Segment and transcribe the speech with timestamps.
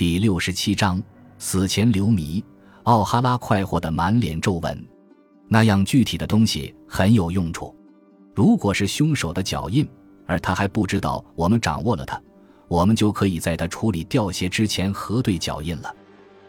[0.00, 0.98] 第六十七章
[1.36, 2.42] 死前流弥。
[2.84, 4.88] 奥哈拉快活的满脸皱纹，
[5.46, 7.76] 那样具体的东西很有用处。
[8.34, 9.86] 如果是凶手的脚印，
[10.24, 12.18] 而他还不知道我们掌握了他，
[12.66, 15.94] 我们就可以在他处理掉鞋之前核对脚印了。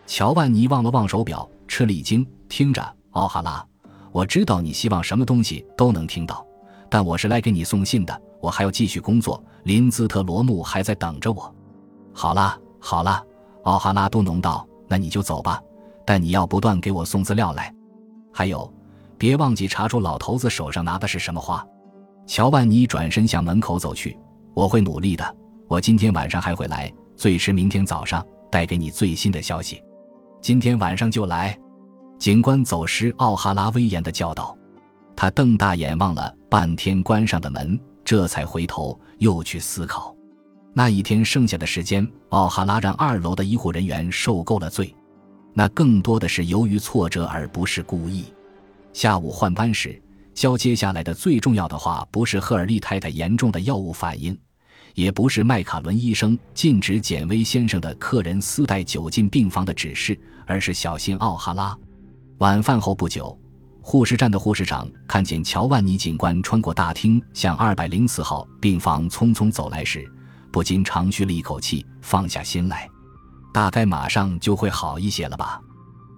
[0.07, 2.25] 乔万尼望了望手表，吃了一惊。
[2.47, 3.61] 听着，奥哈拉，
[4.13, 6.47] 我知道你希望什么东西都能听到，
[6.89, 9.43] 但我是来给你送信的，我还要继续工作。
[9.65, 11.53] 林兹特罗姆还在等着我。
[12.13, 13.21] 好了，好了，
[13.63, 15.61] 奥哈拉嘟哝道：“那你就走吧。”
[16.03, 17.73] 但你要不断给我送资料来，
[18.33, 18.71] 还有，
[19.17, 21.65] 别忘记查出老头子手上拿的是什么花。
[22.25, 24.17] 乔万尼转身向门口走去。
[24.53, 25.35] 我会努力的。
[25.67, 29.81] 我今天晚上还会来，最迟明天早上带给你最新的消息。
[30.41, 31.57] 今天晚上就来。
[32.17, 33.13] 警官走时。
[33.17, 34.57] 奥哈拉威严的叫道。
[35.15, 40.13] 他瞪大眼望了半天关上的门，这才回头又去思考。
[40.73, 44.95] 那一天剩下的时间，奥哈拉让二楼的医护人员受够了罪。
[45.53, 48.25] 那更多的是由于挫折，而不是故意。
[48.93, 50.01] 下午换班时，
[50.33, 54.37] 交接下来的最重要的话，不是赫尔利太太严重的药物反应，
[54.95, 61.77] 也不是麦卡伦医生禁止简威先生的客人私带酒进病房的指示，而是小心奥哈拉。
[62.37, 63.37] 晚饭后不久，
[63.81, 70.09] 护士站的护士长看见乔万尼警官穿过大厅向二百零四号病房匆匆走来时，
[70.51, 72.89] 不禁长吁了一口气，放下心来。
[73.53, 75.61] 大概马上就会好一些了吧。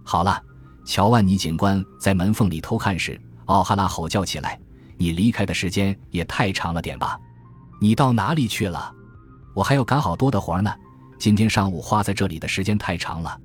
[0.03, 0.41] 好了，
[0.85, 4.59] 乔万尼警官在门缝里偷看时，奥哈拉吼叫起来
[4.97, 7.17] ：“你离开的时间也太长了点吧？
[7.79, 8.93] 你到哪里去了？
[9.55, 10.71] 我还要赶好多的活呢。
[11.17, 13.39] 今天上午花在这里的时间太长了。”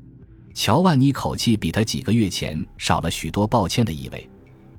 [0.55, 4.29] 乔万尼口气比他几个月前少了许多抱歉的意味。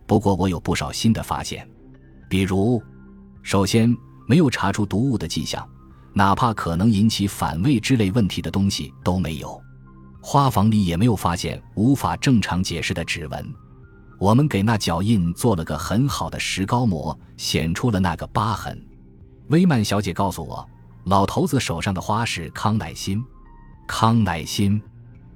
[0.05, 1.65] 不过我有不少新的发现，
[2.27, 2.83] 比如，
[3.41, 3.95] 首先
[4.27, 5.65] 没有查出毒物的迹象。
[6.19, 9.57] 哪怕可能引起反胃之类问题的东西都没有，
[10.19, 13.53] 花房里也没有发现无法正常解释的指纹。
[14.17, 18.85] 我们给那脚印做了个很好的石膏模，显出了那个疤痕。
[19.47, 20.67] 威曼小姐告诉我，
[21.05, 23.23] 老头子手上的花是康乃馨。
[23.87, 24.81] 康乃馨，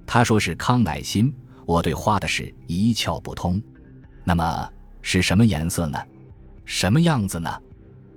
[0.06, 1.34] 他说是康乃馨。
[1.66, 3.62] 我对花的事一窍不通。
[4.26, 4.70] 那么
[5.02, 5.98] 是什么颜色呢？
[6.66, 7.50] 什么样子呢？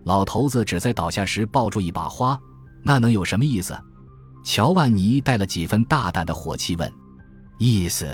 [0.03, 2.37] 老头子只在倒下时抱住一把花，
[2.87, 3.77] 那能有什么意思？
[4.45, 6.91] 乔万尼带了几分大胆的火气问
[7.59, 8.09] ：“意思？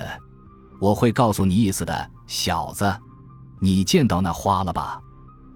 [0.80, 2.90] 我会告诉你意思的，小子。
[3.60, 4.98] 你见到那花了吧？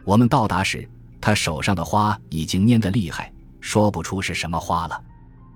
[0.05, 0.87] 我们到达时，
[1.19, 5.03] 他手上的花已经蔫得厉害，说不出是什么花了。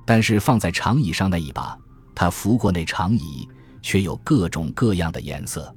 [0.06, 1.78] 但是放在长椅上那一把，
[2.14, 3.46] 他扶过那长椅，
[3.82, 5.70] 却有各种各样的颜色。”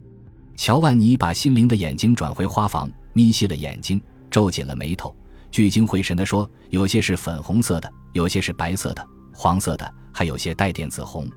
[0.56, 4.02] 乔万尼把心灵的眼睛转回花房，眯细了眼睛。
[4.32, 5.16] 皱紧了眉头，
[5.54, 11.30] 聚精会神地说：“有些是粉红色的，有些是白色的、黄色的，还有些带点紫红，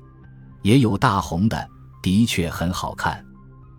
[0.63, 1.69] 也有大红的，
[2.01, 3.23] 的确很好看。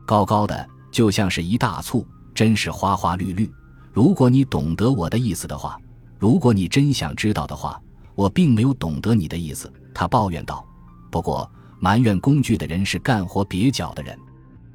[0.07, 3.51] 高高的，就像是一大簇，真是花花绿绿。
[3.93, 5.77] 如果你懂得我的意思的话，
[6.21, 7.77] 如果你真想知道的话，
[8.15, 10.65] 我并没有懂得你的意思。”他抱怨道。
[11.11, 11.51] 不过，
[11.81, 14.17] 埋怨工具的人是干活蹩脚的人。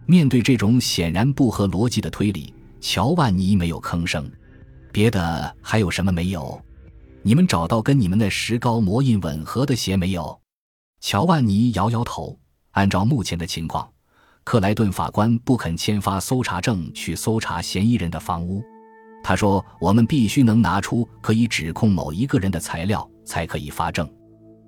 [0.05, 2.53] 面对这种显然不合逻辑的推理。
[2.81, 4.29] 乔万尼没有吭声，
[4.93, 6.61] 别的还有什么没有？
[7.23, 10.39] 你们找到跟你们的石膏模印吻合的鞋没有？
[11.01, 12.39] 乔万尼摇摇头。
[12.73, 13.91] 按照目前的情况，
[14.43, 18.63] 克莱顿法官不肯签发搜查证去搜查嫌疑人的房屋。
[19.23, 24.07] 他说：“我们必须能拿出可以指控某一个人的材料，才可以发证。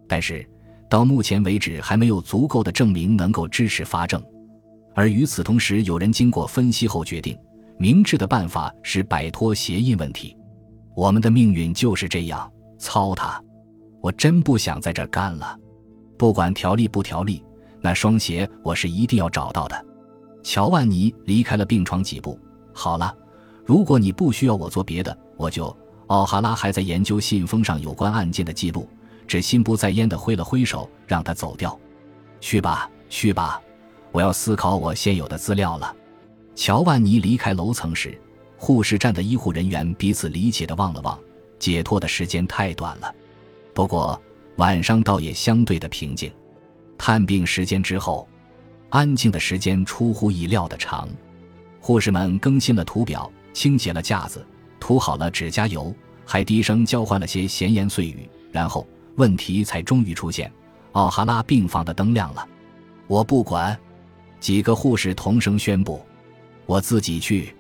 [0.08, 0.48] 但是
[0.90, 4.24] 到目前为止，还没有足够的证明能够支持发证。
[4.96, 7.38] 而与此同时，有人经过分析后决定。”
[7.78, 10.36] 明智的办法是摆脱鞋印问题。
[10.96, 13.42] 我们的命运就是这样操他。
[14.02, 15.58] 我真不想在这干了。
[16.18, 17.44] 不管条例不条例，
[17.82, 19.86] 那双鞋我是一定要找到的。
[20.44, 22.40] 乔万尼离开了病床几步。
[22.74, 23.16] 好了，
[23.66, 25.76] 如果你不需要我做别的，我就……
[26.08, 28.88] 奥哈拉还在研究信封上有关案件的记录，
[29.26, 31.76] 只心不在焉地挥了挥手，让他走掉。
[32.40, 33.60] 去吧，去吧，
[34.12, 35.96] 我要思考我现有的资料了。
[36.56, 38.20] 乔万尼离开楼层时，
[38.58, 41.20] 护士站的医护人员彼此理解的望了望。
[41.58, 43.14] 解脱的时间太短了，
[43.74, 44.22] 不过
[44.58, 46.32] 晚上倒也相对的平静。
[46.98, 48.28] 探病时间之后，
[48.90, 51.08] 安静的时间出乎意料的长。
[51.80, 54.46] 护士们更新了图表，清洁了架子，
[54.80, 58.30] 涂好了指甲油，还低声交换了些闲言碎语。
[58.52, 58.86] 然后
[59.16, 60.52] 问题才终于出现：
[60.92, 62.48] 奥哈拉病房的灯亮了。
[63.08, 63.78] 我不管，
[64.40, 66.02] 几个护士同声宣布。
[66.66, 67.56] 我自己去，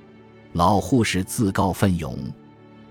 [0.54, 2.18] 老护士自告奋勇，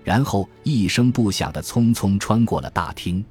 [0.03, 3.23] 然后一声不响地匆匆穿过了大厅。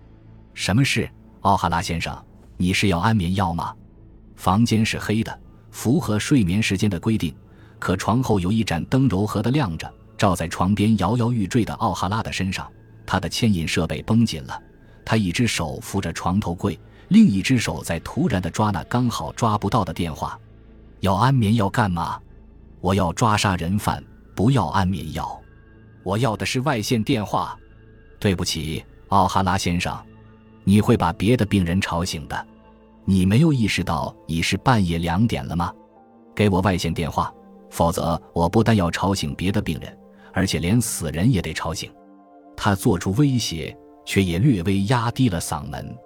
[0.53, 1.09] 什么事？
[1.41, 2.17] 奥哈拉先生，
[2.57, 3.75] 你是要安眠药吗？”
[4.37, 5.39] 房间是黑的，
[5.71, 7.35] 符合睡眠时间的规定。
[7.79, 12.67] 可床后有一盏灯柔和的亮着，照在床边摇摇欲坠的奥哈拉的身上。
[13.07, 14.59] 他的牵引设备绷紧了，
[15.05, 16.79] 他一只手扶着床头柜，
[17.09, 20.39] 另一只手在突然的抓那刚好抓不到的电话。
[21.01, 22.19] 要安眠药干嘛？
[22.85, 24.05] 我要抓杀人犯，
[24.35, 25.41] 不要安眠药。
[26.03, 27.59] 我要的是外线电话。
[28.21, 29.99] 对不起，奥哈拉先生，
[30.65, 32.47] 你会把别的病人吵醒的。
[33.07, 35.73] 你没有意识到已是半夜两点了吗？
[36.35, 37.33] 给我外线电话，
[37.71, 39.99] 否则我不但要吵醒别的病人，
[40.35, 41.91] 而且连死人也得吵醒。
[42.55, 45.97] 他做出威胁，却也略微压低了嗓门：“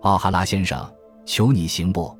[0.00, 0.90] 奥哈拉先生，
[1.26, 2.18] 求你行不？”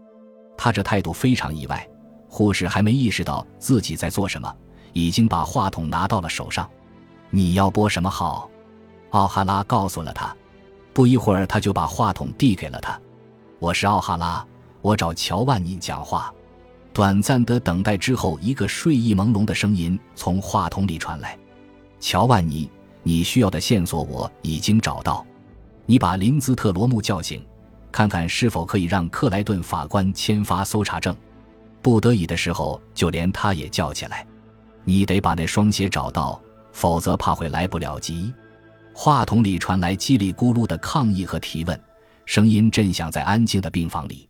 [0.58, 1.88] 他这态度非常意外。
[2.34, 4.52] 护士还没意识到自己在做什么，
[4.92, 6.69] 已经把话筒拿到了手上。
[7.31, 8.50] 你要拨什么号？
[9.10, 10.34] 奥哈拉告诉了他。
[10.92, 13.00] 不一会儿，他就把话筒递给了他。
[13.60, 14.44] 我是奥哈拉，
[14.82, 16.34] 我找乔万尼讲话。
[16.92, 21.38] 短暂的等待之后，一个睡意朦胧的声音从话筒里传来
[22.00, 22.69] ：“乔万尼，
[23.04, 25.25] 你需要的线索我已经找到。
[25.86, 27.46] 你把林兹特罗姆叫醒，
[27.92, 31.14] 看看是否可以让克莱顿法官签发搜查证。
[31.84, 34.26] 不得已的时候，就连他也叫起来。
[34.84, 36.40] 你得把那双鞋找到，
[36.72, 38.32] 否则怕会来不了及。”
[38.96, 41.78] 话筒里传来叽里咕噜的抗议和提问。
[42.25, 44.26] 声音震响在安静的病房里，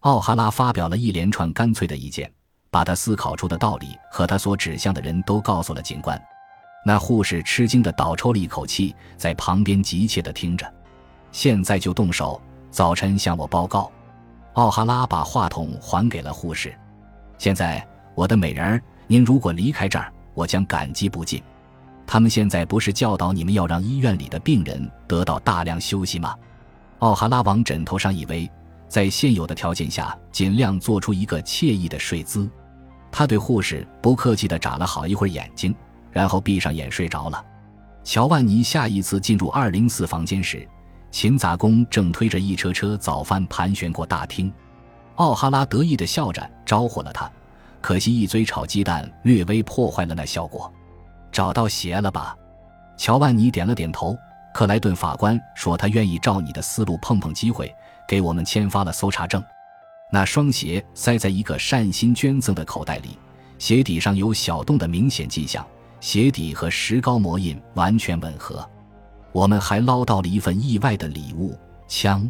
[0.00, 2.28] 奥哈拉发表了一连串干脆的意见，
[2.68, 6.20] 把他思考出的道理和他所指向的人都告诉了警官。
[6.84, 10.66] 那护士吃惊地倒抽了一口气，在旁边急切地听着。
[11.30, 12.42] 现在就动手，
[12.72, 13.88] 早晨向我报告。
[14.54, 16.76] 奥哈拉把话筒还给了护士。
[17.38, 21.40] 现在，我的美人儿，您如果离开这儿，我将感激不尽。
[22.04, 26.34] 他们现在不是教导你们要让医院里的病人得到大量休息吗？
[26.98, 28.50] 奥哈拉往枕头上一偎，
[28.88, 32.50] 在现有的条件下，尽量做出一个惬意的睡姿。
[33.12, 35.72] 他对护士不客气地眨了好一会儿眼睛，
[36.10, 37.44] 然后闭上眼睡着了。
[38.02, 40.66] 乔万尼下一次进入二零四房间时，
[41.10, 44.52] 勤杂工正推着一车车早饭盘旋过大厅。
[45.18, 47.30] 奥哈拉得意地笑着招呼了他，
[47.80, 50.72] 可惜一嘴炒鸡蛋略微破坏了那效果。
[51.32, 52.36] 找到鞋了吧？
[52.96, 54.16] 乔万尼点了点头。
[54.54, 57.72] 克莱顿法官说：“他愿意照你的思路碰碰机会，
[58.08, 59.42] 给我们签发了搜查证。
[60.10, 63.18] 那双鞋塞在一个善心捐赠的口袋里，
[63.58, 65.64] 鞋底上有小洞的明显迹象，
[66.00, 68.66] 鞋底和石膏模印完全吻合。
[69.32, 71.56] 我们还捞到了一份意外的礼物——
[71.86, 72.28] 枪。”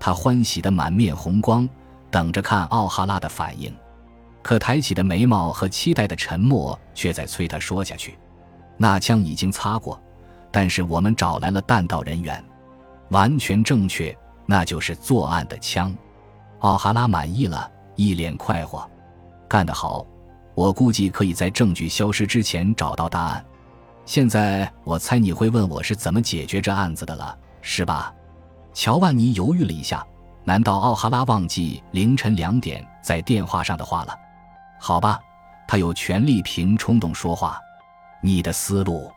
[0.00, 1.66] 他欢喜得满面红光，
[2.14, 3.74] 等着看奥哈拉的反应。
[4.40, 8.16] 可抬起的眉毛和期待的沉默却在催他说下去。
[8.76, 10.00] 那枪已经擦过。
[10.52, 12.40] 但是我们找来了弹道人员，
[13.08, 14.16] 完全正确，
[14.46, 15.92] 那就是作案的枪。
[16.60, 18.88] 奥哈拉满意了，一脸快活，
[19.48, 20.06] 干得好！
[20.54, 23.44] 我估计可以在证据消失之前找到答案。
[24.06, 28.14] 现在我猜你会问我是怎么解决这案子的了，是吧？
[28.72, 30.06] 乔万尼犹豫了一下，
[30.46, 34.14] 难道奥哈拉忘记凌晨两点在电话上的话了？
[34.78, 35.18] 好吧，
[35.66, 37.58] 他有权利凭冲动说话。
[38.22, 39.10] 你的思路。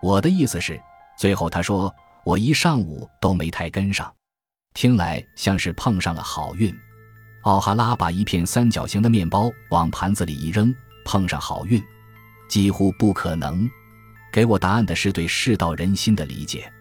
[0.00, 0.80] 我的意思是，
[1.16, 4.10] 最后他说我一上午都没太跟上，
[4.72, 6.74] 听来像是碰上了好运。
[7.42, 10.74] 奥哈拉把一片三角形的面包往盘子里一扔，
[11.04, 11.82] 碰上好运，
[12.48, 13.68] 几乎不可能。
[14.32, 16.72] 给我答案的是对世道人心的理解。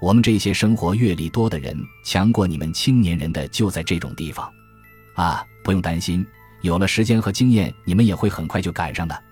[0.00, 4.50] 我们这些生活阅历多的人，强过你们青年人的就在这种地方。
[5.14, 6.26] 啊，不用担心，
[6.62, 9.22] 有了时间和经验，你们也会很快就赶上的。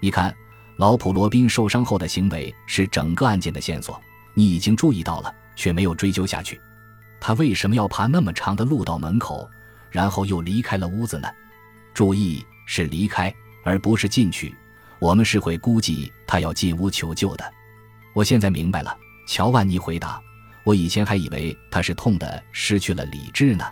[0.00, 0.34] 你看。
[0.78, 4.00] 老普罗宾受伤后的行为是整个案件的线索，
[4.32, 6.60] 你已经注意到了，却没有追究下去。
[7.20, 9.50] 他为什么要爬那么长的路到门口，
[9.90, 11.28] 然后又离开了屋子呢？
[11.92, 13.34] 注意，是离开，
[13.64, 14.54] 而不是进去。
[15.00, 17.52] 我们是会估计他要进屋求救的。
[18.14, 18.96] 我现在明白了，
[19.28, 20.18] 乔万尼回答。
[20.64, 23.64] 我以前还以为他是痛的失去了理智呢。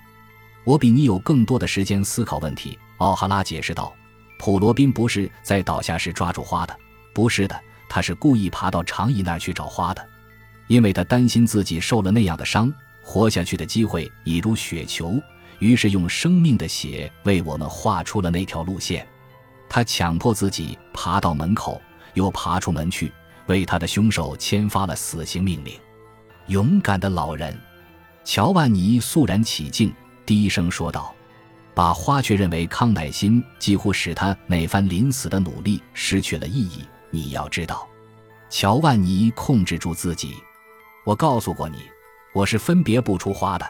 [0.65, 2.79] 我比你有更多的时间思考问题。
[2.99, 3.95] 奥哈拉解释道
[4.39, 6.79] ：“普罗宾不是在倒下时抓住花的。”
[7.15, 7.59] 不是的，
[7.89, 10.07] 他是故意爬到长椅那儿去找花的，
[10.67, 12.73] 因为他担心自己受了那样的伤，
[13.03, 15.19] 活下去的机会已如雪球，
[15.59, 19.07] 于是用生命的血为我们画出了那条路线。
[19.69, 21.81] 他强迫自己爬到门口，
[22.13, 23.11] 又爬出门去，
[23.47, 25.79] 为他的凶手签发了死刑命令。
[26.49, 27.59] 勇敢的老人，
[28.25, 29.93] 乔万尼肃然起敬，
[30.25, 31.13] 低声说道。
[31.75, 36.83] 把花却认为康乃馨几乎使他那番临死的努力失去了意义。
[37.11, 37.87] 你要知道，
[38.49, 40.37] 乔万尼控制住自己。
[41.05, 41.83] 我告诉过你，
[42.33, 43.67] 我是分别不出花的。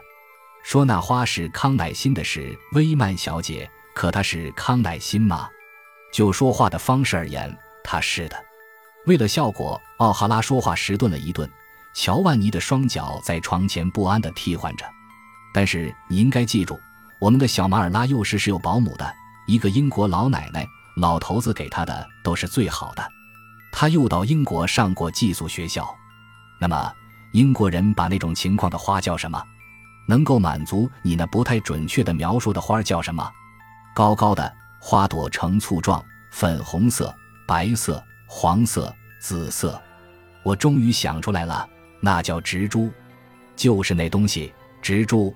[0.63, 5.49] 说那花是康乃馨的是薇曼小姐，可她是康乃馨吗？
[6.13, 7.53] 就说话的方式而言，
[7.83, 8.37] 她是的。
[9.07, 11.49] 为了效果，奥哈拉说话迟钝了一顿。
[11.95, 14.85] 乔万尼的双脚在床前不安地替换着。
[15.55, 16.79] 但是你应该记住，
[17.21, 19.15] 我们的小马尔拉幼时是有保姆的，
[19.47, 23.09] 一个英国老奶奶，老头子给他的都是最好的。
[23.73, 25.89] 他又到英国上过寄宿学校。
[26.61, 26.93] 那么，
[27.33, 29.41] 英国人把那种情况的花叫什么？
[30.09, 33.31] 能够满足你那不太准确的描述的花叫什么？
[33.95, 37.15] 高高的花朵呈簇状，粉红色、
[37.47, 39.81] 白色、黄色、紫色。
[40.43, 41.69] 我终于想出来了。
[42.01, 42.91] 那叫植株，
[43.57, 44.53] 就是那东西。
[44.83, 45.35] 植株，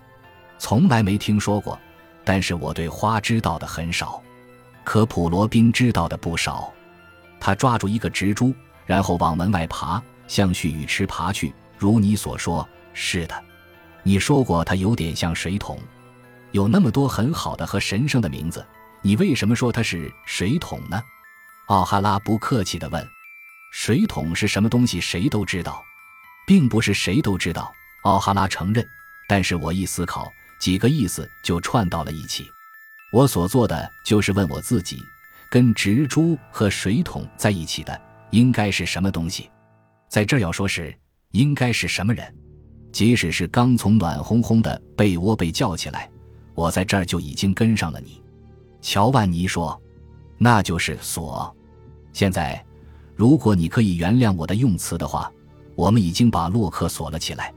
[0.59, 1.79] 从来没听说过。
[2.23, 4.23] 但是我对花知道的很少，
[4.85, 6.73] 可普罗宾知道的不少。
[7.41, 8.55] 他抓住一个植株，
[8.85, 11.53] 然后往门外爬，向蓄雨池爬去。
[11.79, 13.35] 如你所说，是的。
[14.03, 15.79] 你说过它有点像水桶，
[16.53, 18.65] 有那么多很好的和神圣的名字，
[19.01, 21.03] 你为什么说它是水桶呢？
[21.71, 23.09] 奥哈拉不客气地问。
[23.71, 25.01] 水桶是什么东西？
[25.01, 25.81] 谁都知道。
[26.45, 27.73] 并不是谁都知道，
[28.03, 28.85] 奥哈拉承认。
[29.29, 32.51] 但是我一思考，几个意思就串到了一起。
[33.13, 35.01] 我所做的就是问我自己：
[35.49, 38.01] 跟植株和水桶在一起的
[38.31, 39.49] 应该是什么东西？
[40.09, 40.93] 在这儿要说是
[41.31, 42.37] 应该是什么人？
[42.93, 46.11] 即使是刚从暖烘烘的被窝被叫起来，
[46.57, 48.21] 我在这儿就已经跟上了你。
[48.83, 49.81] 乔万尼说
[50.37, 51.57] ：“那就是锁。”
[52.13, 52.65] 现在，
[53.15, 55.31] 如果你可以原谅我的用词的话。
[55.77, 57.55] 我们已经把洛克锁了起来，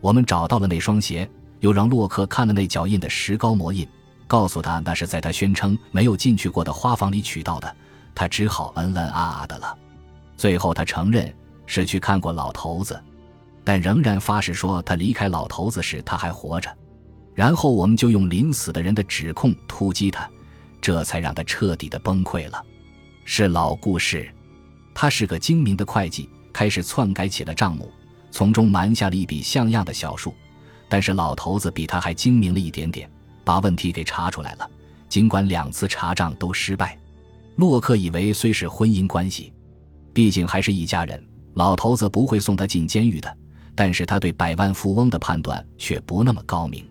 [0.00, 1.28] 我们找到了那双鞋，
[1.60, 3.86] 又让洛克看了那脚印的石膏模印，
[4.26, 7.76] 告诉他那是在他宣称没有进去过的花房里取到的，
[8.14, 9.76] 他只好嗯嗯啊啊的了。
[10.34, 11.34] 最后他承认
[11.66, 12.98] 是去看过老头子，
[13.64, 16.74] 但仍然发誓说他离开老头子时他还活着。
[17.34, 20.26] 然后我们就用临死的人的指控突击他，
[20.80, 22.64] 这才让他彻底的崩溃了。
[23.30, 24.26] 是老故事，
[24.94, 26.30] 他是个精明的会计。
[26.50, 27.92] 开始篡改起了账目，
[28.30, 30.32] 从中瞒下了一笔像样的小数。
[30.88, 33.08] 但是老头子比他还精明了一点点，
[33.44, 34.68] 把问题给查出来了。
[35.10, 36.98] 尽管两次查账都失败，
[37.56, 39.52] 洛克以为虽是婚姻关系，
[40.14, 43.36] 毕竟还是一家人，老头子不会送他进监狱的。
[43.74, 46.82] 但是他对百万富翁的判断却不那么高明。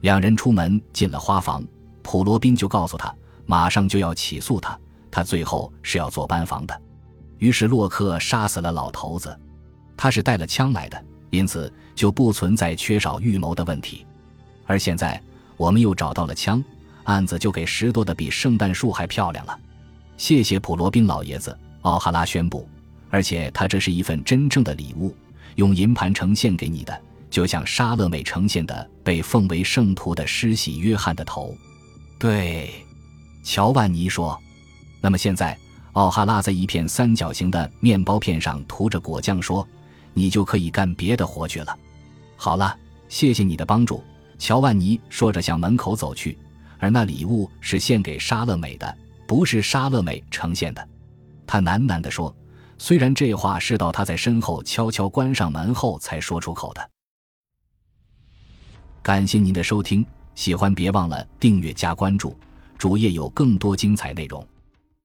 [0.00, 1.64] 两人出门进了花房，
[2.02, 3.14] 普罗宾就告诉他，
[3.46, 4.76] 马上就要起诉他，
[5.18, 6.82] 他最后是要做班房的。
[7.38, 9.36] 于是洛克杀死了老头子，
[9.96, 14.06] 他是带了枪来的，因此就不存在缺少预谋的问题。
[14.64, 15.20] 而现在
[15.56, 16.62] 我们又找到了枪，
[17.02, 19.58] 案子就给拾掇的比圣诞树还漂亮了。
[20.16, 22.68] 谢谢普罗宾老爷子，奥哈拉宣布，
[23.10, 25.12] 而且他这是一份真正的礼物，
[25.56, 26.96] 用银盘呈现给你的，
[27.28, 31.56] 就像沙勒美呈现的被奉为圣徒的施洗约翰的头。
[32.20, 32.70] 对，
[33.42, 34.40] 乔万尼说。
[35.00, 35.58] 那么现在。
[35.94, 39.66] 奥哈拉在一片三角形的面包片上涂着果酱，说
[40.14, 41.76] ：“你就可以干别的活去了。”
[42.36, 42.78] 好了，
[43.08, 44.04] 谢谢你的帮助，
[44.38, 46.38] 乔万尼说着向门口走去。
[46.78, 50.88] 而那礼物是献给沙乐美的，不是沙乐美呈现的。
[51.48, 52.32] 他喃喃地说
[52.78, 56.90] ：“虽然这话是到他在身后悄悄关上门后才说出口的。”
[59.02, 62.38] 感谢您的收听，喜欢别忘了订阅加关注，
[62.76, 64.46] 主页有更多精彩内容。